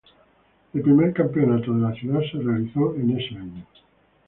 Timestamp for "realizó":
2.39-2.95